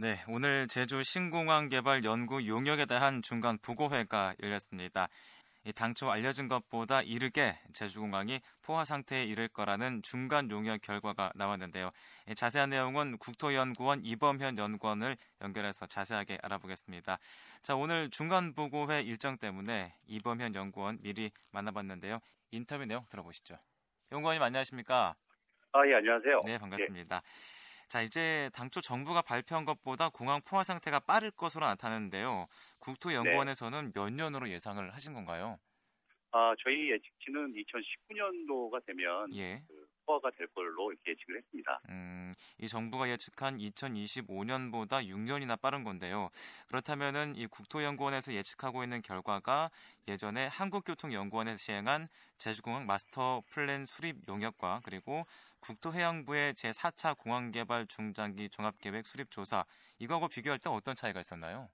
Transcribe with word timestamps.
네, 0.00 0.22
오늘 0.28 0.68
제주 0.68 1.02
신공항 1.02 1.68
개발 1.68 2.04
연구 2.04 2.46
용역에 2.46 2.86
대한 2.86 3.20
중간 3.20 3.58
보고회가 3.58 4.36
열렸습니다. 4.40 5.08
당초 5.74 6.08
알려진 6.08 6.46
것보다 6.46 7.02
이르게 7.02 7.58
제주공항이 7.72 8.40
포화 8.62 8.84
상태에 8.84 9.24
이를 9.24 9.48
거라는 9.48 10.02
중간 10.04 10.52
용역 10.52 10.82
결과가 10.82 11.32
나왔는데요. 11.34 11.90
자세한 12.36 12.70
내용은 12.70 13.18
국토연구원 13.18 14.02
이범현 14.04 14.56
연구원을 14.56 15.16
연결해서 15.42 15.86
자세하게 15.86 16.38
알아보겠습니다. 16.44 17.18
자, 17.62 17.74
오늘 17.74 18.08
중간 18.10 18.54
보고회 18.54 19.02
일정 19.02 19.36
때문에 19.36 19.92
이범현 20.06 20.54
연구원 20.54 20.98
미리 21.02 21.32
만나봤는데요. 21.50 22.20
인터뷰 22.52 22.84
내용 22.86 23.04
들어보시죠. 23.10 23.58
연구원님 24.12 24.40
안녕하십니까? 24.44 25.16
아, 25.72 25.86
예, 25.88 25.96
안녕하세요. 25.96 26.42
네, 26.46 26.56
반갑습니다. 26.56 27.16
예. 27.16 27.67
자, 27.88 28.02
이제 28.02 28.50
당초 28.52 28.82
정부가 28.82 29.22
발표한 29.22 29.64
것보다 29.64 30.10
공항 30.10 30.42
포화 30.42 30.62
상태가 30.62 31.00
빠를 31.00 31.30
것으로 31.30 31.64
나타났는데요. 31.66 32.46
국토연구원에서는 32.80 33.86
네. 33.86 33.92
몇 33.94 34.10
년으로 34.10 34.50
예상을 34.50 34.92
하신 34.92 35.14
건가요? 35.14 35.58
아, 36.30 36.54
저희 36.62 36.90
예측치는 36.90 37.54
2019년도가 37.54 38.84
되면 38.84 39.34
예. 39.34 39.62
그 39.66 39.77
포화가 40.08 40.30
될 40.30 40.46
걸로 40.48 40.90
이렇게 40.90 41.10
예측을 41.10 41.36
했습니다. 41.36 41.80
음, 41.90 42.32
이 42.58 42.66
정부가 42.66 43.08
예측한 43.10 43.58
2025년보다 43.58 45.04
6년이나 45.06 45.60
빠른 45.60 45.84
건데요. 45.84 46.30
그렇다면은 46.68 47.36
이 47.36 47.46
국토연구원에서 47.46 48.32
예측하고 48.32 48.82
있는 48.82 49.02
결과가 49.02 49.70
예전에 50.08 50.46
한국교통연구원에서 50.46 51.58
시행한 51.58 52.08
제주공항 52.38 52.86
마스터 52.86 53.42
플랜 53.50 53.84
수립 53.84 54.16
용역과 54.26 54.80
그리고 54.84 55.26
국토해양부의 55.60 56.54
제4차 56.54 57.18
공항개발 57.18 57.86
중장기 57.86 58.48
종합계획 58.48 59.06
수립 59.06 59.30
조사 59.30 59.64
이거하고 59.98 60.28
비교할 60.28 60.58
때 60.58 60.70
어떤 60.70 60.94
차이가 60.94 61.20
있었나요? 61.20 61.68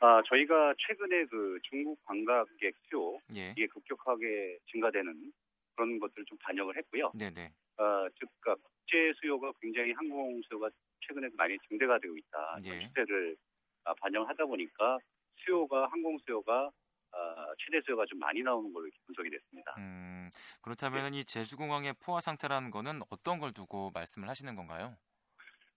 아, 0.00 0.22
저희가 0.28 0.74
최근에 0.78 1.24
그 1.24 1.58
중국 1.68 1.98
관광객 2.04 2.72
수요 2.88 3.18
예. 3.34 3.50
이게 3.50 3.66
급격하게 3.66 4.58
증가되는 4.70 5.32
그런 5.78 6.00
것들을 6.00 6.24
좀 6.24 6.36
반영을 6.38 6.76
했고요. 6.76 7.12
네네. 7.16 7.52
어, 7.78 8.08
즉, 8.18 8.28
그러니까 8.40 8.68
국제 8.68 9.12
수요가 9.20 9.52
굉장히 9.60 9.92
항공 9.92 10.42
수요가 10.48 10.68
최근에 11.06 11.28
많이 11.36 11.56
증대가 11.68 11.96
되고 12.00 12.16
있다. 12.16 12.58
예. 12.64 12.80
시세를 12.80 13.36
아, 13.84 13.94
반영하다 13.94 14.44
보니까 14.44 14.98
수요가 15.36 15.86
항공 15.86 16.18
수요가 16.26 16.66
어, 17.12 17.54
최대 17.58 17.80
수요가 17.86 18.04
좀 18.06 18.18
많이 18.18 18.42
나오는 18.42 18.72
걸로 18.72 18.90
분석이 19.06 19.30
됐습니다. 19.30 19.74
음, 19.78 20.28
그렇다면 20.60 21.12
네. 21.12 21.18
이 21.20 21.24
제주공항의 21.24 21.94
포화 22.04 22.20
상태라는 22.20 22.72
거는 22.72 23.00
어떤 23.08 23.38
걸 23.38 23.52
두고 23.52 23.92
말씀을 23.94 24.28
하시는 24.28 24.54
건가요? 24.56 24.96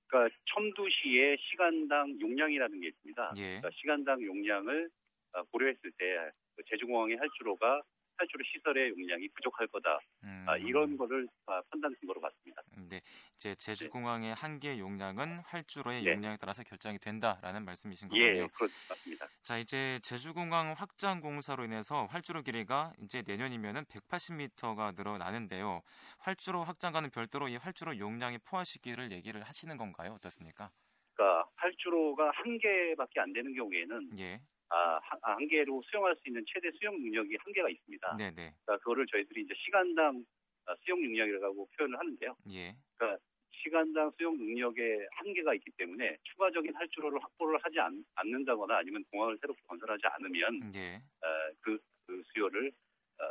그러니까 0.08 0.36
첨두시의 0.54 1.38
시간당 1.40 2.20
용량이라는 2.20 2.82
게 2.82 2.88
있습니다. 2.88 3.34
예. 3.38 3.42
그러니까 3.60 3.70
시간당 3.76 4.22
용량을 4.24 4.90
어, 5.34 5.44
고려했을 5.44 5.92
때그 5.92 6.64
제주공항의 6.70 7.18
할주로가 7.18 7.84
탈출 8.22 8.40
시설의 8.46 8.90
용량이 8.92 9.28
부족할 9.30 9.68
거다. 9.68 10.00
음. 10.24 10.46
아, 10.48 10.56
이런 10.58 10.96
거를 10.96 11.28
아, 11.48 11.60
판단 11.72 11.96
근거로 12.00 12.22
봤습니다. 12.22 12.62
네, 12.90 13.02
이제 13.36 13.56
제주공항의 13.56 14.30
네. 14.30 14.34
한계 14.34 14.78
용량은 14.78 15.40
활주로의 15.40 16.04
네. 16.04 16.12
용량에 16.12 16.38
따라서 16.40 16.64
결정이 16.64 17.00
된다라는 17.00 17.66
말씀이신 17.66 18.10
거군요. 18.10 18.24
예, 18.24 18.48
그렇습니다. 18.54 19.28
자, 19.42 19.58
이제 19.58 20.00
제주공항 20.04 20.76
확장 20.78 21.20
공사로 21.20 21.64
인해서 21.64 22.06
활주로 22.06 22.44
길이가 22.44 22.94
이제 23.02 23.24
내년이면은 23.26 23.86
180m가 23.86 24.96
늘어나는데요. 24.96 25.82
활주로 26.20 26.64
확장과는 26.64 27.10
별도로 27.10 27.48
이 27.48 27.56
활주로 27.56 27.98
용량의 27.98 28.40
포화 28.46 28.64
시기를 28.64 29.12
얘기를 29.12 29.42
하시는 29.42 29.76
건가요? 29.78 30.14
어떻습니까? 30.14 30.70
그러니까 31.16 31.50
활주로가 31.56 32.32
한 32.36 32.60
개밖에 32.60 33.20
안 33.20 33.34
되는 33.34 33.54
경우에는 33.56 34.20
예. 34.20 34.42
아, 34.72 35.00
한 35.22 35.48
개로 35.48 35.82
수용할 35.84 36.16
수 36.16 36.30
있는 36.30 36.44
최대 36.48 36.72
수용 36.72 36.96
능력이 36.96 37.36
한계가 37.40 37.70
있습니다. 37.70 38.18
네네. 38.18 38.34
그러니까 38.34 38.78
그거를 38.78 39.06
저희들이 39.08 39.42
이제 39.42 39.54
시간당 39.58 40.24
아, 40.66 40.76
수용 40.86 41.02
능력이라고 41.02 41.68
표현을 41.78 42.00
하는데요. 42.00 42.36
예. 42.52 42.76
그러니까 42.96 43.22
시간당 43.52 44.12
수용 44.18 44.38
능력에 44.38 45.08
한계가 45.12 45.54
있기 45.56 45.72
때문에 45.72 46.18
추가적인 46.24 46.74
할주로를 46.74 47.22
확보를 47.22 47.60
하지 47.62 47.80
않, 47.80 48.04
는다거나 48.26 48.78
아니면 48.78 49.04
공항을 49.12 49.38
새롭게 49.42 49.62
건설하지 49.68 50.04
않으면 50.08 50.74
예. 50.76 50.96
어, 50.96 51.28
그, 51.60 51.78
그 52.08 52.24
수요를 52.34 52.72
어, 53.20 53.24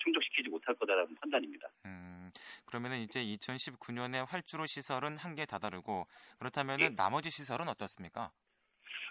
충족시키지 0.00 0.50
못할 0.50 0.74
거다라는 0.74 1.14
판단입니다. 1.14 1.68
음, 1.86 2.30
그러면은 2.66 2.98
이제 2.98 3.20
2019년에 3.20 4.26
활주로 4.26 4.66
시설은 4.66 5.16
한계에 5.16 5.46
다다르고 5.46 6.06
그렇다면 6.38 6.80
예. 6.80 6.88
나머지 6.90 7.30
시설은 7.30 7.68
어떻습니까? 7.68 8.32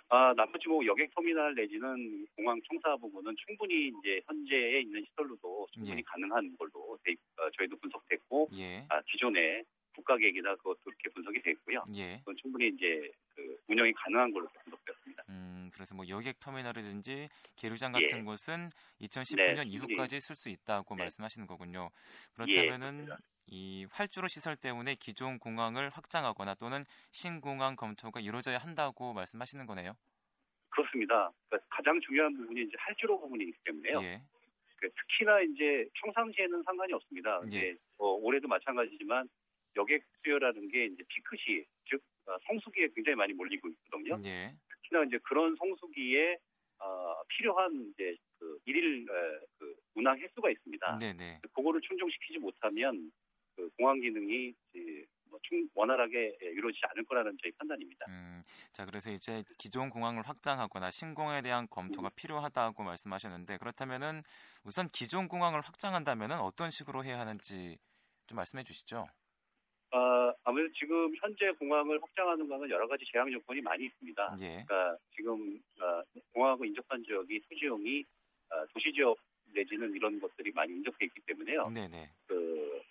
아, 0.09 0.34
나머지 0.35 0.68
뭐 0.69 0.85
여객 0.85 1.13
터미널 1.13 1.56
내지는 1.56 2.25
공항 2.35 2.59
청사 2.68 2.95
부분은 2.97 3.35
충분히 3.45 3.90
이제 3.90 4.22
현재에 4.25 4.81
있는 4.81 5.03
시설로도 5.06 5.68
충분히 5.73 5.97
예. 5.97 6.01
가능한 6.03 6.56
걸로 6.57 6.97
대, 7.03 7.13
어, 7.38 7.50
저희도 7.57 7.75
분석됐고 7.78 8.50
예. 8.53 8.85
아, 8.90 9.01
기존에 9.01 9.63
국가 9.94 10.16
계획이나 10.16 10.56
그것도 10.57 10.79
이렇게 10.85 11.09
분석이 11.09 11.41
됐고요. 11.41 11.84
예. 11.96 12.19
그건 12.19 12.35
충분히 12.38 12.69
이제 12.69 13.12
그 13.35 13.57
운영이 13.67 13.91
가능한 13.94 14.31
걸로 14.31 14.47
분석되었습니다. 14.63 15.23
음, 15.29 15.69
그래서 15.73 15.96
뭐 15.96 16.07
여객 16.07 16.40
터미널이든지 16.40 17.28
계류장 17.57 17.91
같은 17.91 18.19
예. 18.19 18.23
곳은 18.23 18.69
2019년 19.01 19.63
네, 19.63 19.63
이후까지 19.66 20.19
쓸 20.22 20.35
수 20.35 20.50
있다고 20.50 20.96
네. 20.96 21.03
말씀하시는 21.03 21.47
거군요. 21.47 21.90
그렇다면은 22.34 23.07
예, 23.09 23.16
이 23.47 23.85
활주로 23.91 24.28
시설 24.28 24.56
때문에 24.56 24.96
기존 24.96 25.40
공항을 25.40 25.90
확장하거나 25.90 26.56
또는 26.56 26.84
신공항 27.12 27.75
검토가 27.75 28.19
이루어져야 28.19 28.58
한다고 28.58 29.13
말씀하시는 29.13 29.66
거네요. 29.66 29.94
그렇습니다. 30.69 31.31
그러니까 31.50 31.68
가장 31.69 32.00
중요한 32.02 32.35
부분이 32.35 32.62
이제 32.63 32.74
활주로 32.78 33.19
부분이기 33.19 33.53
때문에요. 33.66 34.02
예. 34.03 34.22
그 34.75 34.90
특히나 34.91 35.41
이제 35.41 35.88
평상시에는 36.03 36.62
상관이 36.63 36.94
없습니다. 36.94 37.41
예. 37.53 37.75
뭐 37.97 38.13
올해도 38.16 38.47
마찬가지지만 38.47 39.28
여객 39.75 40.03
수요라는 40.24 40.68
게 40.69 40.85
이제 40.85 41.03
피크 41.08 41.35
시 41.38 41.66
즉 41.90 42.02
어, 42.25 42.38
성수기에 42.46 42.90
굉장히 42.94 43.16
많이 43.16 43.34
몰리고 43.34 43.69
있거든요. 43.69 44.19
예. 44.25 44.53
특히나 44.69 45.03
이제 45.06 45.18
그런 45.24 45.56
성수기에 45.56 46.38
어, 46.79 47.24
필요한 47.29 47.91
이제 47.94 48.16
그 48.38 48.59
일일 48.66 49.08
어, 49.09 49.40
그 49.58 49.75
운항 49.96 50.19
횟수가 50.19 50.50
있습니다. 50.52 50.97
네네. 51.00 51.40
그거를 51.53 51.81
충족시키지 51.81 52.40
못하면 52.40 53.12
그 53.57 53.68
공항 53.75 54.00
기능이 54.00 54.53
뭐 55.29 55.40
충, 55.44 55.68
원활하게 55.73 56.38
예, 56.41 56.45
이루어지지 56.47 56.85
않을 56.91 57.03
거라는 57.06 57.35
저희 57.41 57.51
판단입니다. 57.53 58.06
음, 58.07 58.44
자 58.72 58.85
그래서 58.85 59.12
이제 59.12 59.44
기존 59.57 59.90
공항을 59.90 60.22
확장하거나 60.22 60.91
신공에 60.91 61.41
대한 61.41 61.67
검토가 61.69 62.07
음. 62.09 62.16
필요하다고 62.16 62.84
말씀하셨는데 62.84 63.57
그렇다면은 63.57 64.22
우선 64.63 64.88
기존 64.88 65.28
공항을 65.28 65.62
확장한다면은 65.62 66.40
어떤 66.40 66.69
식으로 66.69 67.03
해야 67.03 67.19
하는지 67.19 67.78
좀 68.28 68.35
말씀해 68.35 68.63
주시죠. 68.63 69.07
아, 69.91 70.34
아무래도 70.44 70.72
지금 70.73 71.12
현재 71.19 71.50
공항을 71.57 72.01
확장하는 72.01 72.47
거는 72.47 72.69
여러 72.69 72.88
가지 72.88 73.06
제약 73.12 73.31
요건이 73.31 73.62
많이 73.62 73.85
있습니다. 73.85 74.38
예. 74.41 74.66
그러니까 74.67 74.97
지금 75.16 75.59
어, 75.81 76.03
공항하고 76.34 76.63
인접한 76.66 77.03
지역이 77.03 77.41
토지용이 77.50 78.06
어, 78.51 78.66
도시 78.73 78.94
지역 78.94 79.17
내지는 79.53 79.94
이런 79.96 80.19
것들이 80.19 80.51
많이 80.51 80.73
인접해 80.73 81.06
있기 81.06 81.22
때문에요. 81.22 81.69
네네. 81.69 82.12
그 82.28 82.81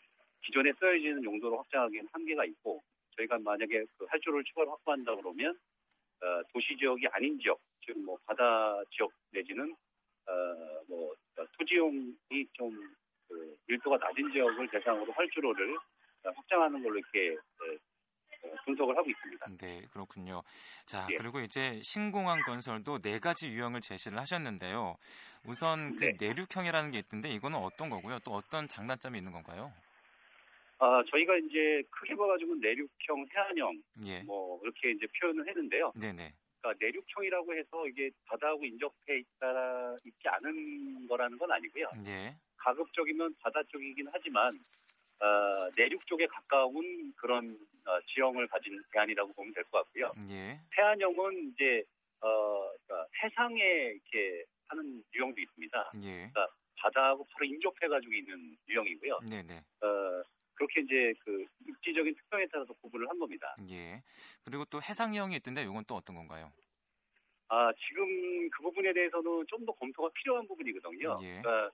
기존에 0.56 0.72
써야지는 0.80 1.22
용도로 1.22 1.58
확장하기에는 1.58 2.08
한계가 2.12 2.46
있고 2.46 2.82
저희가 3.16 3.38
만약에 3.38 3.84
그 3.98 4.06
활주로를 4.06 4.42
추가로 4.44 4.70
확보한다 4.70 5.14
그러면 5.14 5.50
어, 6.22 6.42
도시 6.50 6.74
지역이 6.78 7.06
아닌 7.08 7.38
지역, 7.38 7.60
즉 7.84 7.94
뭐 7.98 8.18
바다 8.24 8.82
지역 8.90 9.12
내지는 9.32 9.76
어, 10.26 10.32
뭐 10.88 11.14
토지용이 11.58 12.46
좀 12.54 12.96
그 13.28 13.56
밀도가 13.66 13.96
낮은 13.96 14.30
지역을 14.32 14.68
대상으로 14.70 15.12
활주로를 15.12 15.76
확장하는 16.22 16.80
걸로 16.80 16.96
이렇게 16.96 17.34
어, 17.34 18.54
분석을 18.64 18.96
하고 18.96 19.10
있습니다. 19.10 19.46
네, 19.58 19.82
그렇군요. 19.92 20.42
자, 20.86 21.08
예. 21.10 21.14
그리고 21.16 21.40
이제 21.40 21.80
신공항 21.82 22.40
건설도 22.42 23.00
네 23.00 23.18
가지 23.18 23.50
유형을 23.50 23.80
제시를 23.80 24.18
하셨는데요. 24.20 24.94
우선 25.44 25.96
그 25.96 26.04
네. 26.04 26.12
내륙형이라는 26.20 26.92
게 26.92 26.98
있던데 26.98 27.30
이거는 27.30 27.58
어떤 27.58 27.90
거고요? 27.90 28.20
또 28.20 28.32
어떤 28.32 28.68
장단점이 28.68 29.18
있는 29.18 29.32
건가요? 29.32 29.72
아, 30.78 31.02
저희가 31.10 31.36
이제 31.38 31.82
크게 31.90 32.14
봐가지고 32.14 32.56
내륙형, 32.56 33.26
해안형, 33.34 33.82
예. 34.06 34.22
뭐, 34.24 34.60
이렇게 34.62 34.90
이제 34.90 35.06
표현을 35.20 35.48
했는데요. 35.48 35.92
네네. 36.00 36.32
그러니까 36.60 36.84
내륙형이라고 36.84 37.54
해서 37.54 37.86
이게 37.88 38.10
바다하고 38.26 38.64
인접해 38.64 39.18
있다, 39.18 39.96
있지 40.04 40.28
않은 40.28 41.06
거라는 41.08 41.38
건 41.38 41.50
아니고요. 41.52 41.86
예. 42.08 42.36
가급적이면 42.58 43.36
바다 43.40 43.62
쪽이긴 43.68 44.08
하지만, 44.12 44.58
어, 45.20 45.70
내륙 45.76 46.06
쪽에 46.06 46.26
가까운 46.26 47.12
그런 47.16 47.56
어, 47.86 48.00
지형을 48.08 48.48
가진 48.48 48.82
대안이라고 48.92 49.32
보면 49.32 49.54
될 49.54 49.62
것 49.64 49.78
같고요. 49.84 50.12
예. 50.28 50.58
해안형은 50.76 51.52
이제, 51.54 51.84
어, 52.20 52.68
그러니까 52.86 53.08
해상에 53.22 53.62
이렇게 53.62 54.44
하는 54.68 55.02
유형도 55.14 55.40
있습니다. 55.40 55.92
예. 56.02 56.10
그러니까 56.32 56.48
바다하고 56.78 57.24
바로 57.32 57.44
인접해가지고 57.46 58.12
있는 58.12 58.56
유형이고요. 58.68 59.20
네네. 59.30 59.54
어, 59.82 59.86
그렇게 60.76 60.80
이제 60.82 61.14
그 61.24 61.46
입지적인 61.66 62.14
특성에 62.14 62.46
따라서 62.52 62.72
구분을 62.74 63.08
한 63.08 63.18
겁니다. 63.18 63.56
예. 63.70 64.02
그리고 64.44 64.64
또 64.66 64.82
해상형이 64.82 65.34
있던데 65.36 65.62
이건 65.62 65.84
또 65.86 65.94
어떤 65.94 66.14
건가요? 66.16 66.52
아 67.48 67.72
지금 67.72 68.50
그 68.50 68.62
부분에 68.62 68.92
대해서는 68.92 69.44
좀 69.48 69.64
더 69.64 69.72
검토가 69.72 70.10
필요한 70.14 70.46
부분이거든요. 70.46 71.18
예. 71.22 71.40
그러니까, 71.40 71.70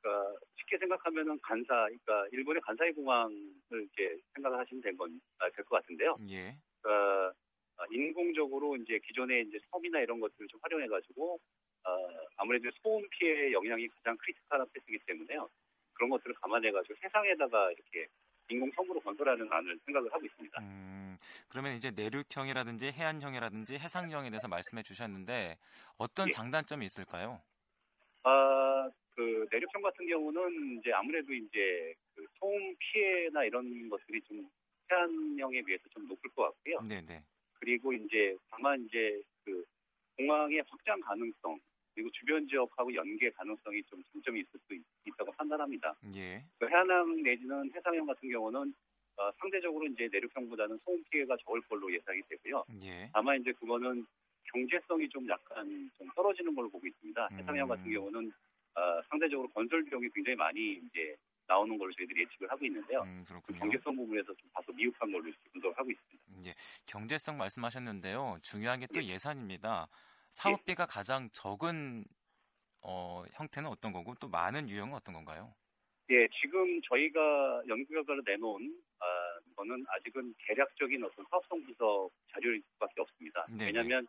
그러니까, 0.00 0.38
쉽게 0.56 0.78
생각하면은 0.78 1.38
간사, 1.42 1.66
그러니까 1.66 2.26
일본의 2.32 2.62
간사이 2.62 2.92
공항을 2.92 3.86
이제 3.92 4.16
생각을 4.34 4.58
하시면 4.58 4.82
된건 4.82 5.20
될것 5.56 5.66
아, 5.72 5.80
같은데요. 5.80 6.16
예. 6.30 6.56
그러니까 6.80 7.34
인공적으로 7.90 8.76
이제 8.76 8.98
기존의 9.06 9.46
이제 9.48 9.58
섬이나 9.70 10.00
이런 10.00 10.20
것들을 10.20 10.48
좀 10.48 10.58
활용해 10.62 10.86
가지고 10.88 11.38
어, 11.84 12.08
아무래도 12.36 12.70
소음 12.82 13.02
피해 13.10 13.52
영향이 13.52 13.88
가장 13.88 14.16
critical한 14.16 14.66
path이기 14.72 15.04
때문에요. 15.06 15.48
그런 15.94 16.10
것들을 16.10 16.34
감안해 16.36 16.70
가지고 16.70 16.94
해상에다가 17.00 17.72
이렇게 17.72 18.06
인공섬으로 18.48 19.00
건설하는 19.00 19.46
안을 19.50 19.78
생각을 19.84 20.12
하고 20.12 20.24
있습니다. 20.24 20.60
음, 20.60 21.16
그러면 21.48 21.74
이제 21.74 21.90
내륙형이라든지 21.90 22.92
해안형이라든지 22.92 23.78
해상형에 23.78 24.30
대해서 24.30 24.48
말씀해 24.48 24.82
주셨는데 24.82 25.58
어떤 25.98 26.28
예. 26.28 26.30
장단점이 26.30 26.84
있을까요? 26.86 27.40
아, 28.22 28.90
그 29.14 29.46
내륙형 29.50 29.82
같은 29.82 30.06
경우는 30.08 30.78
이제 30.78 30.92
아무래도 30.92 31.32
이제 31.32 31.94
그 32.14 32.26
소음 32.38 32.74
피해나 32.78 33.44
이런 33.44 33.88
것들이 33.88 34.20
좀 34.22 34.48
해안형에 34.90 35.62
비해서 35.62 35.84
좀 35.90 36.06
높을 36.08 36.30
것 36.30 36.44
같고요. 36.44 36.80
네네. 36.88 37.22
그리고 37.54 37.92
이제 37.92 38.36
다만 38.50 38.84
이제 38.84 39.20
그 39.44 39.64
공항의 40.16 40.62
확장 40.68 41.00
가능성 41.00 41.58
그리고 41.98 42.10
주변 42.12 42.46
지역하고 42.46 42.94
연계 42.94 43.28
가능성이 43.30 43.82
좀 43.90 44.00
장점이 44.12 44.38
있을 44.38 44.60
수 44.68 44.74
있, 44.74 44.82
다고 45.18 45.32
판단합니다. 45.32 45.96
예. 46.14 46.44
그 46.60 46.68
해안항 46.68 47.24
내지는 47.24 47.68
해상형 47.74 48.06
같은 48.06 48.30
경우는 48.30 48.72
어, 49.16 49.32
상대적으로 49.40 49.84
이제 49.86 50.08
내륙형보다는 50.12 50.78
소음 50.84 51.02
피해가 51.10 51.36
적을 51.44 51.60
걸로 51.62 51.92
예상이 51.92 52.20
되고요. 52.28 52.64
예. 52.84 53.10
다만 53.12 53.40
이제 53.40 53.50
그거는 53.50 54.06
경제성이 54.44 55.08
좀 55.08 55.28
약간 55.28 55.90
좀 55.98 56.08
떨어지는 56.14 56.54
걸로 56.54 56.70
보고 56.70 56.86
있습니다. 56.86 57.28
음. 57.32 57.36
해상형 57.38 57.66
같은 57.66 57.90
경우는 57.92 58.32
어, 58.76 59.02
상대적으로 59.10 59.48
건설 59.48 59.82
비용이 59.84 60.08
굉장히 60.14 60.36
많이 60.36 60.74
이제 60.74 61.16
나오는 61.48 61.76
걸로 61.76 61.90
저희들이 61.94 62.20
예측을 62.22 62.48
하고 62.48 62.64
있는데요. 62.64 63.00
음, 63.02 63.24
그 63.44 63.52
경제성 63.54 63.96
부분에서 63.96 64.32
좀 64.34 64.48
다소 64.54 64.70
미흡한 64.72 65.10
걸로 65.10 65.32
분석을 65.52 65.76
하고 65.76 65.90
있습니다. 65.90 66.46
예, 66.46 66.52
경제성 66.86 67.38
말씀하셨는데요. 67.38 68.38
중요한 68.42 68.78
게 68.78 68.86
또 68.94 69.02
예. 69.02 69.14
예산입니다. 69.14 69.88
사업비가 70.30 70.84
예. 70.84 70.86
가장 70.88 71.30
적은 71.32 72.04
어, 72.82 73.24
형태는 73.32 73.68
어떤 73.68 73.92
거고 73.92 74.14
또 74.16 74.28
많은 74.28 74.68
유형은 74.68 74.94
어떤 74.94 75.14
건가요? 75.14 75.54
예, 76.10 76.26
지금 76.40 76.80
저희가 76.82 77.62
연구 77.68 77.92
결과를 77.92 78.22
내놓은 78.24 78.82
아, 79.00 79.04
거는 79.56 79.84
아직은 79.88 80.34
대략적인 80.46 81.04
어떤 81.04 81.24
사업성 81.30 81.62
분석 81.64 82.10
자료일 82.32 82.62
수밖에 82.72 83.00
없습니다. 83.02 83.46
네네. 83.50 83.66
왜냐하면 83.66 84.06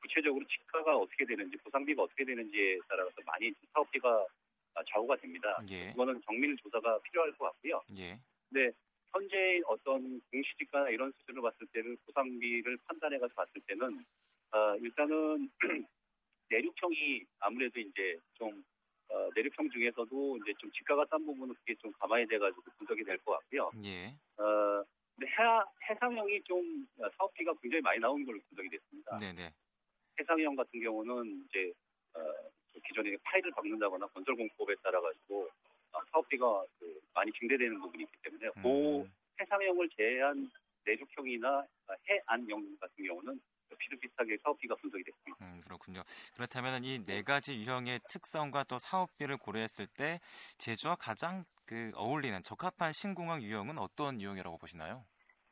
구체적으로 0.00 0.44
지가가 0.46 0.96
어떻게 0.96 1.24
되는지 1.26 1.56
보상비가 1.58 2.02
어떻게 2.02 2.24
되는지에 2.24 2.78
따라서 2.88 3.12
많이 3.26 3.52
사업비가 3.72 4.26
좌우가 4.92 5.16
됩니다. 5.16 5.58
예. 5.70 5.90
그거는 5.90 6.20
정밀 6.26 6.56
조사가 6.56 7.00
필요할 7.00 7.32
것 7.32 7.46
같고요. 7.46 7.82
예. 7.98 8.18
근데 8.48 8.72
현재 9.12 9.60
어떤 9.66 10.20
공시지가나 10.30 10.90
이런 10.90 11.12
수준을 11.12 11.42
봤을 11.42 11.66
때는 11.72 11.96
보상비를 12.06 12.78
판단해가지고 12.84 13.34
봤을 13.36 13.60
때는 13.66 14.04
어, 14.52 14.76
일단은 14.76 15.50
내륙형이 16.50 17.24
아무래도 17.40 17.80
이제 17.80 18.18
좀 18.34 18.64
어, 19.08 19.28
내륙형 19.34 19.70
중에서도 19.70 20.38
이제 20.38 20.52
좀 20.58 20.70
지가가 20.72 21.06
싼 21.10 21.24
부분은 21.24 21.54
그게 21.54 21.74
좀 21.76 21.92
가만히 21.92 22.26
돼가지고 22.26 22.62
분석이 22.78 23.04
될 23.04 23.18
것 23.18 23.32
같고요. 23.38 23.70
예. 23.84 24.08
어, 24.38 24.84
근데 25.16 25.30
해, 25.30 25.90
해상형이 25.90 26.42
좀 26.42 26.86
사업비가 27.16 27.54
굉장히 27.62 27.82
많이 27.82 27.98
나온 28.00 28.24
걸로 28.24 28.38
분석이 28.48 28.68
됐습니다. 28.68 29.18
네네. 29.18 29.52
해상형 30.18 30.56
같은 30.56 30.80
경우는 30.80 31.44
이제 31.48 31.72
어, 32.14 32.20
기존에 32.86 33.16
파일을 33.22 33.50
박는다거나 33.52 34.06
건설 34.08 34.34
공법에 34.36 34.74
따라 34.82 35.00
가지고 35.00 35.48
어, 35.92 36.00
사업비가 36.10 36.64
그 36.78 37.00
많이 37.14 37.32
증대되는 37.32 37.80
부분이 37.80 38.02
있기 38.04 38.18
때문에 38.22 38.50
그 38.50 38.58
음. 38.58 38.62
그 39.04 39.42
해상형을 39.42 39.88
제외한 39.96 40.50
내륙형이나 40.84 41.66
해안형 42.08 42.76
같은 42.80 43.04
경우는 43.06 43.40
비슷비슷하게 43.74 44.36
사업비가 44.42 44.74
분석이 44.76 45.02
됐습니다. 45.04 45.44
음, 45.44 45.60
그렇군요. 45.64 46.02
그렇다면 46.34 46.84
이 46.84 47.04
네 47.06 47.22
가지 47.22 47.56
유형의 47.58 48.00
특성과 48.08 48.64
또 48.64 48.78
사업비를 48.78 49.36
고려했을 49.36 49.86
때 49.86 50.18
제주와 50.58 50.96
가장 50.96 51.44
그 51.66 51.90
어울리는 51.94 52.40
적합한 52.42 52.92
신공항 52.92 53.42
유형은 53.42 53.78
어떤 53.78 54.20
유형이라고 54.20 54.58
보시나요? 54.58 55.04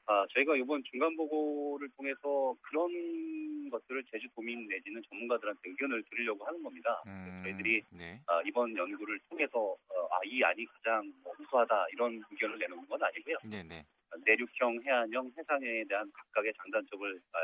아, 0.06 0.26
저희가 0.34 0.54
이번 0.56 0.82
중간 0.84 1.16
보고를 1.16 1.88
통해서 1.96 2.54
그런 2.60 3.70
것들을 3.70 4.04
제주도민 4.12 4.68
내지는 4.68 5.02
전문가들한테 5.08 5.60
의견을 5.70 6.02
드리려고 6.10 6.44
하는 6.44 6.62
겁니다. 6.62 7.02
음, 7.06 7.40
저희들이 7.44 7.82
네. 7.90 8.20
아, 8.26 8.40
이번 8.44 8.76
연구를 8.76 9.18
통해서 9.30 9.58
어, 9.58 10.06
아, 10.10 10.18
이 10.26 10.42
안이 10.44 10.66
가장 10.66 11.10
뭐 11.22 11.32
우수하다 11.38 11.86
이런 11.92 12.22
의견을 12.30 12.58
내놓은 12.58 12.86
건 12.86 13.02
아니고요. 13.02 13.36
네네. 13.50 13.62
네. 13.64 13.84
내륙형, 14.26 14.80
해안형, 14.84 15.32
해상형에 15.38 15.84
대한 15.88 16.10
각각의 16.12 16.52
장단점을 16.58 17.20
아, 17.32 17.38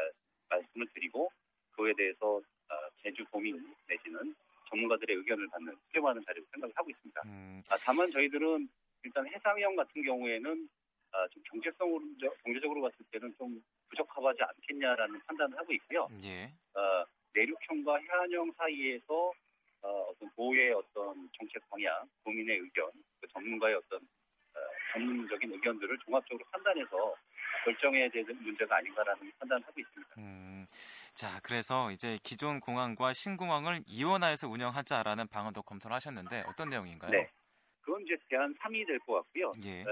말씀을 0.51 0.87
드리고 0.95 1.31
그에 1.73 1.93
대해서 1.95 2.41
아, 2.69 2.75
제주도민 3.03 3.75
내지는 3.89 4.35
전문가들의 4.69 5.17
의견을 5.17 5.49
받는 5.49 5.77
수렴하는 5.89 6.23
자리로 6.25 6.45
생각을 6.53 6.73
하고 6.77 6.91
있습니다. 6.91 7.23
음. 7.25 7.63
아, 7.71 7.77
다만 7.85 8.11
저희들은 8.11 8.69
일단 9.03 9.27
해상형 9.27 9.77
같은 9.77 10.03
경우에는 10.03 10.69
아, 11.13 11.29
좀 11.29 11.43
경제성으로 11.51 12.05
경제적으로 12.45 12.83
봤을 12.83 13.05
때는 13.11 13.35
좀 13.37 13.61
부적합하지 13.89 14.43
않겠냐라는 14.43 15.21
판단을 15.27 15.59
하고 15.59 15.73
있고요. 15.73 16.09
예. 16.23 16.53
어, 16.75 17.05
내륙형과 17.35 17.99
해안형 17.99 18.53
사이에서 18.57 19.33
어, 19.83 19.89
어떤 20.11 20.31
보호의 20.37 20.73
어떤 20.73 21.29
정책 21.37 21.69
방향, 21.69 22.09
국민의 22.23 22.59
의견, 22.59 22.91
그 23.21 23.27
전문가의 23.29 23.75
어떤 23.75 23.99
어, 23.99 24.59
전문적인 24.93 25.53
의견들을 25.53 25.99
종합적으로 25.99 26.45
판단해서 26.53 27.15
결정해야 27.65 28.09
되는 28.11 28.43
문제가 28.43 28.77
아닌가라는 28.77 29.33
판단을 29.39 29.67
하고 29.67 29.81
있습니다. 29.81 30.15
음, 30.19 30.67
자, 31.15 31.41
그래서 31.43 31.91
이제 31.91 32.19
기존 32.23 32.61
공항과 32.61 33.13
신공항을 33.13 33.83
이원화해서 33.87 34.49
운영하자라는 34.49 35.29
방안도 35.29 35.63
검토를 35.63 35.95
하셨는데 35.97 36.45
어떤 36.47 36.71
내용인가요? 36.71 37.11
네. 37.11 37.31
그건 37.83 38.03
이제 38.03 38.17
대안 38.29 38.55
3이 38.55 38.87
될 38.87 38.99
것 39.01 39.15
같고요. 39.15 39.53
예. 39.65 39.81
에, 39.81 39.85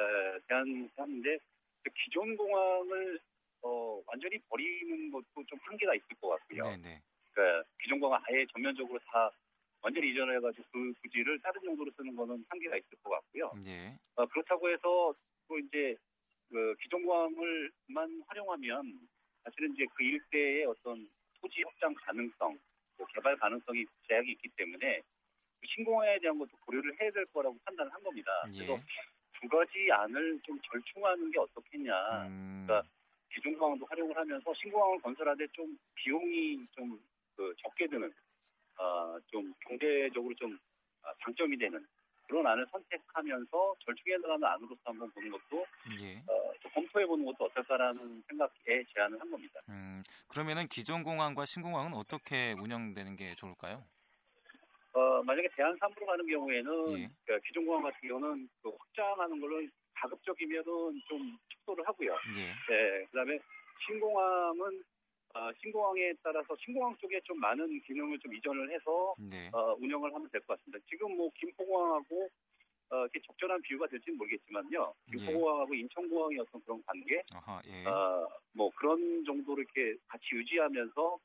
대안 0.49 0.89
3인데 0.97 1.39
그 1.83 1.91
기존 2.05 2.37
공항을 2.37 3.19
어, 3.63 4.01
완전히 4.07 4.39
버리는 4.49 5.11
것도 5.11 5.45
좀 5.47 5.59
한계가 5.63 5.95
있을 5.95 6.07
것 6.21 6.29
같고요. 6.29 6.63
네네. 6.65 7.03
그러니까 7.33 7.69
기존 7.83 7.99
공항 8.01 8.23
아예 8.29 8.47
전면적으로 8.53 8.99
다 9.11 9.31
완전히 9.81 10.11
이전해가지고 10.11 10.65
그 10.73 10.93
부지를 11.03 11.41
다른 11.41 11.65
용도로 11.65 11.91
쓰는 11.97 12.15
거는 12.15 12.45
한계가 12.49 12.77
있을 12.77 12.89
것 13.03 13.11
같고요. 13.11 13.53
예. 13.67 13.97
어, 14.17 14.27
그렇다고 14.27 14.69
해서 14.71 15.15
또 15.49 15.59
이제 15.59 15.97
그 16.51 16.75
기존 16.81 17.05
공항을만 17.05 18.23
활용하면 18.27 19.09
사실은 19.45 19.73
이제 19.75 19.87
그 19.95 20.03
일대의 20.03 20.65
어떤 20.65 21.09
토지 21.41 21.63
확장 21.63 21.95
가능성, 21.95 22.59
개발 23.15 23.37
가능성이 23.37 23.85
제약이 24.09 24.33
있기 24.33 24.49
때문에 24.57 25.03
신공항에 25.65 26.19
대한 26.21 26.39
것도 26.39 26.51
고려를 26.67 27.01
해야 27.01 27.11
될 27.11 27.25
거라고 27.27 27.57
판단을 27.65 27.93
한 27.93 28.03
겁니다. 28.03 28.31
예. 28.55 28.59
그래서 28.59 28.81
두 29.41 29.49
가지 29.49 29.89
안을 29.93 30.41
좀 30.43 30.59
절충하는 30.63 31.31
게 31.31 31.39
어떻겠냐. 31.39 32.27
음. 32.27 32.65
그러니까 32.67 32.89
기존 33.33 33.57
공항도 33.59 33.87
활용을 33.87 34.17
하면서 34.17 34.55
신공항을 34.55 35.01
건설하되 35.01 35.47
좀 35.49 35.79
비용이 35.95 36.67
좀 36.73 36.99
그 37.39 37.55
적게 37.63 37.87
드는, 37.87 38.13
어, 38.79 39.17
좀 39.29 39.55
경제적으로 39.61 40.35
좀 40.35 40.59
아, 41.03 41.15
장점이 41.23 41.57
되는 41.57 41.87
그런 42.29 42.47
안을 42.47 42.67
선택하면서 42.71 43.75
절충해 43.85 44.19
나가는 44.19 44.45
안으로서 44.45 44.81
한번 44.85 45.11
보는 45.13 45.31
것도 45.31 45.67
예. 46.01 46.23
어, 46.29 46.53
검토해 46.75 47.07
보는 47.07 47.25
것도 47.25 47.47
어떨까라는 47.47 48.23
생각에 48.29 48.85
제안을 48.95 49.19
한 49.19 49.31
겁니다. 49.31 49.61
음, 49.71 50.03
그러면은 50.29 50.69
기존 50.69 51.03
공항과 51.03 51.47
신공항은 51.47 51.95
어떻게 51.95 52.55
운영되는 52.61 53.17
게 53.17 53.35
좋을까요? 53.35 53.83
어, 54.93 55.23
만약에 55.23 55.49
대한 55.57 55.77
3으로 55.79 56.07
가는 56.07 56.27
경우에는 56.27 56.99
예. 56.99 57.09
그러니까 57.25 57.47
기존 57.47 57.67
공항 57.67 57.83
같은 57.85 58.09
경우는 58.09 58.49
그 58.63 58.71
확장하는 58.79 59.41
걸로 59.41 59.67
가급적이면은 59.95 60.65
좀 61.09 61.39
축소를 61.49 61.87
하고요. 61.89 62.13
예. 62.37 62.47
네, 62.73 63.05
그다음에 63.07 63.39
신공항은 63.87 64.85
어, 65.39 65.53
신공항에 65.61 66.13
따라서 66.23 66.57
신공항 66.65 66.97
쪽에 66.97 67.21
좀 67.23 67.39
많은 67.39 67.81
기능을 67.83 68.19
좀 68.19 68.35
이전을 68.35 68.71
해서 68.73 69.15
네. 69.19 69.49
어, 69.53 69.75
운영을 69.79 70.13
하면 70.13 70.29
될 70.31 70.41
것 70.43 70.59
같습니다. 70.59 70.85
지금 70.91 71.17
뭐 71.17 71.31
김포공항하고 71.37 72.29
어, 72.91 72.97
이렇게 73.03 73.21
적절한 73.27 73.63
비유가 73.63 73.87
될지는 73.87 74.19
모르겠지만요. 74.19 74.95
예. 75.13 75.17
김포공항하고 75.17 75.77
예. 75.77 75.81
인천공항의 75.81 76.39
어떤 76.41 76.61
그런 76.65 76.83
관계, 76.87 77.23
아하, 77.35 77.61
예. 77.67 77.85
어, 77.87 78.27
뭐 78.53 78.71
그런 78.77 79.25
정도로 79.25 79.63
이렇게 79.63 79.95
같이 80.09 80.25
유지하면서 80.33 81.19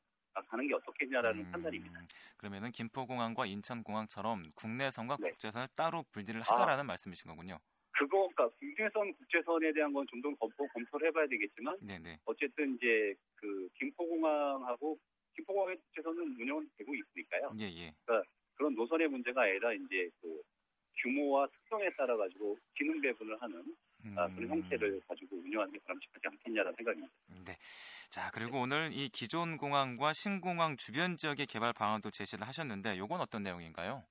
가는 0.50 0.68
게 0.68 0.74
어떻겠냐라는 0.74 1.40
음, 1.46 1.52
판단입니다. 1.52 2.02
그러면은 2.38 2.72
김포공항과 2.72 3.46
인천공항처럼 3.46 4.44
국내선과 4.56 5.18
네. 5.22 5.30
국제선을 5.30 5.68
따로 5.76 6.04
분리를 6.12 6.40
하자라는 6.42 6.82
아, 6.82 6.84
말씀이신 6.84 7.30
거군요. 7.30 7.58
그거, 7.96 8.28
그러니까 8.36 8.50
국내선, 8.58 9.14
국제선에 9.14 9.72
대한 9.72 9.94
건 9.94 10.06
좀 10.08 10.20
더 10.22 10.34
검토, 10.36 10.68
검토를 10.74 11.08
해봐야 11.10 11.28
되겠지만, 11.28 11.78
네네. 11.82 12.18
어쨌든 12.26 12.76
이제 12.76 13.14
그 13.36 13.70
김포공항 13.76 14.03
하고 14.74 14.98
김포공항의 15.36 15.78
국제선은 15.78 16.36
운영은 16.40 16.70
되고 16.78 16.94
있으니까요. 16.94 17.54
예, 17.60 17.66
예. 17.66 17.94
그러니까 18.06 18.30
그런 18.56 18.76
노선의 18.76 19.08
문제가 19.08 19.44
아니라 19.44 19.74
이제 19.74 20.10
그 20.22 20.42
규모와 21.02 21.48
특성에 21.48 21.90
따라 21.98 22.16
가지고 22.18 22.58
기능 22.76 23.02
배분을 23.02 23.42
하는 23.42 23.76
음. 24.06 24.16
아, 24.18 24.28
그런 24.36 24.50
형태를 24.50 25.02
가지고 25.08 25.38
운영하는 25.38 25.74
게 25.74 25.80
바람직하지 25.80 26.28
않겠냐는 26.28 26.74
생각입니다. 26.76 27.14
네. 27.46 27.56
자 28.10 28.30
그리고 28.34 28.62
오늘 28.62 28.92
이 28.94 29.10
기존 29.10 29.58
공항과 29.58 30.14
신공항 30.14 30.76
주변 30.78 31.18
지역의 31.18 31.48
개발 31.48 31.74
방안도 31.74 32.12
제시를 32.12 32.48
하셨는데 32.48 32.96
이건 32.96 33.22
어떤 33.22 33.44
내용인가요? 33.44 34.04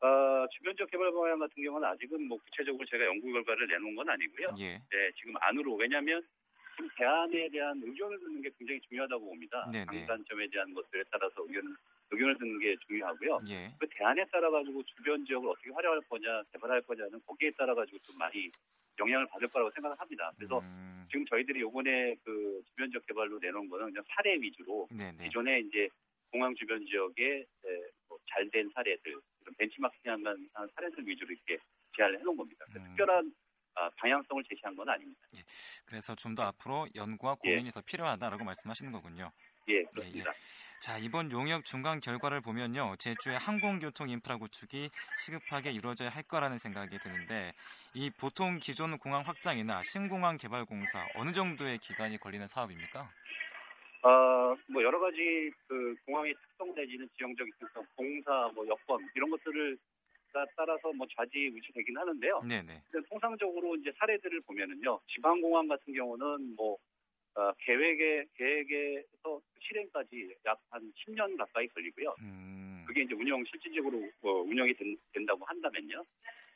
어, 0.00 0.46
주변 0.50 0.76
지역 0.76 0.90
개발 0.90 1.12
방안 1.12 1.38
같은 1.40 1.62
경우는 1.62 1.86
아직은 1.88 2.28
뭐 2.28 2.38
구체적으로 2.38 2.86
제가 2.86 3.04
연구 3.04 3.32
결과를 3.32 3.66
내놓은 3.66 3.96
건 3.96 4.08
아니고요. 4.08 4.54
예. 4.60 4.78
네, 4.78 5.12
지금 5.18 5.34
안으로 5.40 5.74
왜냐하면 5.74 6.24
대안에 6.96 7.48
대한 7.50 7.80
의견을 7.82 8.18
듣는 8.20 8.42
게 8.42 8.50
굉장히 8.58 8.80
중요하다고 8.88 9.24
봅니다. 9.24 9.68
네네. 9.72 9.84
장단점에 9.86 10.48
대한 10.48 10.72
것들에 10.74 11.04
따라서 11.10 11.42
의견 11.46 11.76
의견을 12.10 12.38
듣는 12.38 12.58
게 12.58 12.76
중요하고요. 12.86 13.40
예. 13.50 13.70
그 13.78 13.86
대안에 13.90 14.24
따라 14.32 14.50
가지고 14.50 14.82
주변 14.84 15.24
지역을 15.26 15.50
어떻게 15.50 15.70
활용할 15.70 16.00
거냐, 16.08 16.42
개발할 16.52 16.80
거냐는 16.82 17.20
거기에 17.26 17.50
따라 17.52 17.74
가지고 17.74 17.98
좀 17.98 18.16
많이 18.16 18.50
영향을 18.98 19.26
받을 19.26 19.48
거라고 19.48 19.70
생각을 19.72 19.98
합니다. 19.98 20.32
그래서 20.36 20.60
음. 20.60 21.06
지금 21.10 21.26
저희들이 21.26 21.60
요번에 21.60 22.16
그 22.24 22.62
주변 22.70 22.90
지역 22.90 23.06
개발로 23.06 23.38
내놓은 23.40 23.68
거는 23.68 23.86
그냥 23.86 24.04
사례 24.08 24.34
위주로 24.36 24.88
네네. 24.90 25.24
기존에 25.24 25.60
이제 25.60 25.88
공항 26.30 26.54
주변 26.54 26.84
지역에 26.84 27.44
뭐 28.08 28.18
잘된 28.30 28.70
사례들, 28.74 29.16
벤치마킹한 29.58 30.48
사례들 30.74 31.06
위주로 31.06 31.30
이렇게 31.32 31.62
제안을 31.96 32.20
해놓은 32.20 32.36
겁니다. 32.36 32.64
음. 32.76 32.84
특별한 32.88 33.26
아, 33.26 33.47
방향성을 33.96 34.42
제시한 34.48 34.74
건 34.76 34.88
아닙니다. 34.88 35.20
예. 35.36 35.40
그래서 35.86 36.14
좀 36.14 36.34
더 36.34 36.42
앞으로 36.44 36.86
연구와 36.94 37.34
고민이 37.36 37.66
예. 37.66 37.70
더 37.70 37.80
필요하다라고 37.80 38.44
말씀하시는 38.44 38.92
거군요. 38.92 39.30
예, 39.68 39.82
그렇습니다. 39.84 40.30
예, 40.30 40.32
예. 40.32 40.78
자, 40.80 40.96
이번 40.98 41.30
용역 41.32 41.64
중간 41.64 42.00
결과를 42.00 42.40
보면요. 42.40 42.94
제주의 42.98 43.36
항공교통 43.36 44.08
인프라 44.08 44.36
구축이 44.36 44.90
시급하게 45.24 45.72
이루어져야 45.72 46.08
할 46.10 46.22
거라는 46.22 46.58
생각이 46.58 46.98
드는데 46.98 47.52
이 47.94 48.10
보통 48.10 48.58
기존 48.58 48.96
공항 48.98 49.22
확장이나 49.26 49.82
신공항 49.82 50.36
개발 50.36 50.64
공사 50.64 51.04
어느 51.16 51.32
정도의 51.32 51.78
기간이 51.78 52.18
걸리는 52.18 52.46
사업입니까? 52.46 53.10
어, 54.02 54.08
뭐 54.68 54.82
여러 54.82 55.00
가지 55.00 55.50
그 55.66 55.94
공항의 56.06 56.32
특성 56.34 56.72
내지는 56.74 57.08
지형적인 57.18 57.52
특성, 57.58 57.84
공사, 57.96 58.48
뭐 58.54 58.64
여건 58.68 59.06
이런 59.16 59.30
것들을 59.30 59.76
따라서 60.56 60.92
뭐 60.92 61.06
좌지우지 61.16 61.72
되긴 61.72 61.96
하는데요. 61.96 62.42
네네. 62.48 62.82
통상적으로 63.08 63.76
이제 63.76 63.92
사례들을 63.98 64.40
보면은요, 64.42 65.00
지방공항 65.08 65.68
같은 65.68 65.92
경우는 65.94 66.54
뭐 66.56 66.76
어, 67.34 67.52
계획에 67.60 68.26
계획에서 68.36 69.40
실행까지 69.60 70.34
약 70.46 70.58
한 70.70 70.92
10년 71.06 71.36
가까이 71.36 71.66
걸리고요. 71.68 72.14
음. 72.20 72.84
그게 72.86 73.02
이제 73.02 73.14
운영 73.14 73.44
실질적으로 73.44 73.98
어, 74.22 74.30
운영이 74.42 74.74
된, 74.74 75.26
다고 75.26 75.44
한다면요. 75.44 76.02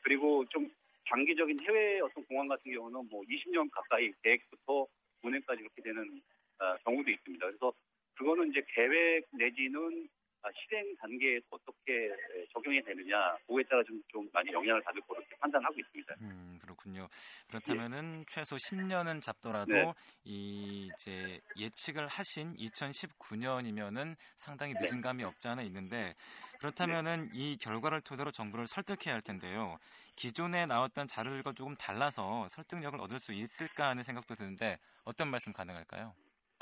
그리고 0.01 0.45
좀 0.49 0.69
장기적인 1.09 1.59
해외 1.61 1.99
어떤 1.99 2.23
공항 2.25 2.47
같은 2.47 2.71
경우는 2.71 3.09
뭐 3.09 3.23
20년 3.23 3.69
가까이 3.71 4.11
계획부터 4.23 4.87
운행까지 5.23 5.61
이렇게 5.61 5.81
되는 5.81 6.21
어, 6.59 6.75
경우도 6.85 7.09
있습니다. 7.09 7.45
그래서 7.45 7.73
그거는 8.15 8.51
이제 8.51 8.63
계획 8.67 9.25
내지는 9.31 10.07
아, 10.07 10.22
실행 10.51 10.95
단계에 10.97 11.39
어떻게 11.49 12.09
적용이 12.51 12.81
되느냐 12.83 13.37
그거에 13.47 13.63
따라 13.63 13.83
좀, 13.83 14.01
좀 14.09 14.29
많이 14.33 14.51
영향을 14.51 14.81
받을 14.81 15.01
거로 15.01 15.21
판단하고 15.39 15.79
있습니다. 15.79 16.15
음 16.21 16.59
그렇군요. 16.61 17.07
그렇다면은 17.47 18.19
예. 18.21 18.25
최소 18.27 18.55
10년은 18.55 19.21
잡더라도 19.21 19.71
네. 19.71 19.93
이 20.25 20.91
이제 20.93 21.39
예측을 21.57 22.07
하신 22.07 22.55
2019년이면은 22.55 24.15
상당히 24.37 24.73
늦은 24.73 24.97
네. 24.97 25.01
감이 25.01 25.23
없지 25.23 25.47
않아 25.47 25.61
있는데 25.63 26.13
그렇다면은 26.59 27.29
네. 27.31 27.31
이 27.33 27.57
결과를 27.57 28.01
토대로 28.01 28.31
정부를 28.31 28.65
설득해야 28.67 29.15
할 29.15 29.21
텐데요. 29.21 29.77
기존에 30.15 30.65
나왔던 30.65 31.07
자료들과 31.07 31.53
조금 31.53 31.75
달라서 31.75 32.47
설득력을 32.49 32.99
얻을 32.99 33.19
수 33.19 33.33
있을까 33.33 33.89
하는 33.89 34.03
생각도 34.03 34.35
드는데 34.35 34.77
어떤 35.03 35.29
말씀 35.29 35.53
가능할까요? 35.53 36.13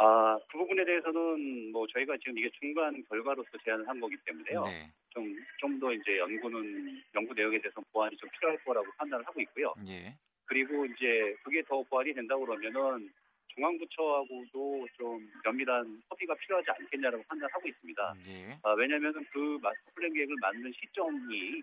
아, 0.04 0.36
그 0.52 0.58
부분에 0.58 0.84
대해서는 0.84 1.72
뭐 1.72 1.86
저희가 1.88 2.18
지금 2.18 2.36
이게 2.40 2.50
중간 2.60 3.04
결과로서 3.08 3.50
제안을 3.64 3.88
한 3.88 4.00
거기 4.00 4.18
때문에요. 4.26 4.64
네. 4.66 4.90
좀, 5.12 5.36
좀 5.60 5.80
더 5.80 5.94
이제 5.94 6.18
연구는, 6.18 7.02
연구 7.16 7.34
내용에 7.36 7.60
대해서 7.60 7.82
보완이 7.92 8.16
좀 8.18 8.28
필요할 8.32 8.58
거라고 8.64 8.88
판단을 8.98 9.26
하고 9.28 9.40
있고요. 9.42 9.74
예. 9.88 10.16
그리고 10.46 10.86
이제 10.86 11.36
그게 11.44 11.62
더 11.64 11.84
보완이 11.84 12.14
된다고 12.14 12.46
그러면은 12.46 13.12
중앙부처하고도 13.54 14.88
좀 14.98 15.30
면밀한 15.44 16.02
협의가 16.10 16.34
필요하지 16.36 16.72
않겠냐라고 16.72 17.24
판단하고 17.28 17.68
있습니다. 17.68 18.14
예. 18.28 18.58
아, 18.64 18.72
왜냐면은 18.74 19.24
그 19.32 19.60
마스터 19.62 19.92
플랜 19.96 20.14
계획을 20.14 20.36
만든 20.42 20.72
시점이 20.74 21.62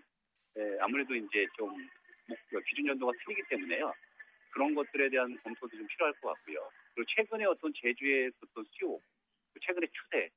예, 0.57 0.77
아무래도 0.81 1.13
이제 1.15 1.45
좀 1.57 1.75
기준 2.67 2.87
연도가 2.87 3.11
틀리기 3.23 3.41
때문에요. 3.49 3.93
그런 4.51 4.73
것들에 4.75 5.09
대한 5.09 5.37
검토도 5.43 5.75
좀 5.77 5.85
필요할 5.87 6.13
것 6.21 6.29
같고요. 6.33 6.69
그리고 6.99 7.05
최근에 7.15 7.45
어떤 7.45 7.71
제주의 7.73 8.29
어떤 8.41 8.65
수요, 8.71 8.99
최근의 9.61 9.87
추세 9.89 10.29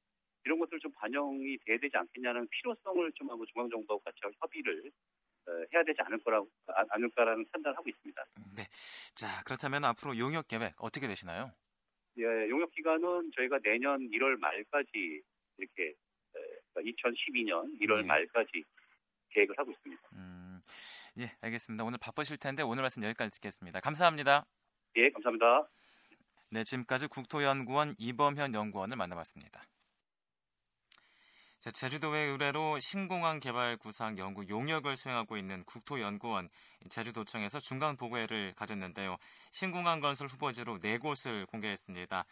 이런 0.44 0.60
것들 0.60 0.78
좀 0.78 0.92
반영이 0.92 1.58
돼야 1.64 1.76
되지 1.78 1.96
않겠냐는 1.96 2.46
필요성을 2.48 3.12
좀 3.12 3.30
하고 3.30 3.44
중앙정부하고 3.46 4.00
같이 4.04 4.20
협의를 4.40 4.92
어, 5.48 5.50
해야 5.74 5.82
되지 5.82 6.00
않을 6.02 6.22
거라고 6.22 6.48
아, 6.68 6.84
않을까라는 6.90 7.46
판단을 7.50 7.76
하고 7.76 7.88
있습니다. 7.88 8.24
네. 8.56 8.62
자 9.16 9.42
그렇다면 9.44 9.84
앞으로 9.84 10.16
용역 10.18 10.46
계획 10.46 10.74
어떻게 10.78 11.08
되시나요? 11.08 11.50
예, 12.18 12.24
용역 12.48 12.70
기간은 12.70 13.32
저희가 13.34 13.58
내년 13.58 13.98
1월 14.10 14.38
말까지 14.38 15.20
이렇게 15.58 15.94
2012년 16.76 17.80
1월 17.80 18.02
네. 18.02 18.06
말까지 18.06 18.62
계획을 19.30 19.58
하고 19.58 19.72
있습니다. 19.72 20.02
음, 20.12 20.60
예, 21.18 21.32
알겠습니다. 21.40 21.82
오늘 21.82 21.98
바쁘실 22.00 22.36
텐데 22.36 22.62
오늘 22.62 22.82
말씀 22.82 23.02
여기까지 23.02 23.32
듣겠습니다. 23.32 23.80
감사합니다. 23.80 24.46
예, 24.96 25.10
감사합니다. 25.10 25.68
네, 26.52 26.64
지금까지 26.64 27.06
국토연구원 27.06 27.94
이범현 27.98 28.52
연구원을 28.52 28.94
만나봤습니다. 28.98 29.64
제주도의 31.72 32.28
의뢰로 32.28 32.78
신공항 32.78 33.40
개발 33.40 33.78
구상 33.78 34.18
연구 34.18 34.46
용역을 34.46 34.98
수행하고 34.98 35.38
있는 35.38 35.64
국토연구원 35.64 36.50
제주도청에서 36.90 37.58
중간 37.60 37.96
보고회를 37.96 38.52
가졌는데요. 38.54 39.16
신공항 39.50 40.00
건설 40.00 40.26
후보지로 40.26 40.78
네 40.80 40.98
곳을 40.98 41.46
공개했습니다. 41.46 42.26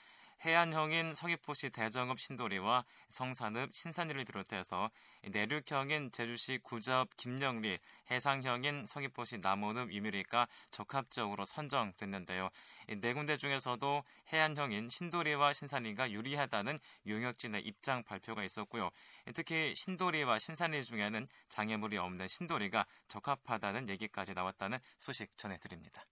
해안형인 0.44 1.14
서귀포시 1.14 1.70
대정읍 1.70 2.18
신도리와 2.18 2.84
성산읍 3.10 3.74
신산리를 3.74 4.24
비롯해서 4.24 4.90
내륙형인 5.22 6.12
제주시 6.12 6.60
구자읍 6.62 7.16
김영리, 7.16 7.78
해상형인 8.10 8.86
서귀포시 8.86 9.38
남원읍 9.38 9.92
유미리가 9.92 10.48
적합적으로 10.70 11.44
선정됐는데요. 11.44 12.48
네 12.98 13.12
군데 13.12 13.36
중에서도 13.36 14.02
해안형인 14.32 14.88
신도리와 14.88 15.52
신산리가 15.52 16.10
유리하다는 16.10 16.78
용역진의 17.06 17.62
입장 17.66 18.02
발표가 18.02 18.42
있었고요. 18.42 18.90
특히 19.34 19.74
신도리와 19.76 20.38
신산리 20.38 20.84
중에는 20.84 21.28
장애물이 21.50 21.98
없는 21.98 22.28
신도리가 22.28 22.86
적합하다는 23.08 23.90
얘기까지 23.90 24.32
나왔다는 24.32 24.78
소식 24.98 25.36
전해드립니다. 25.36 26.04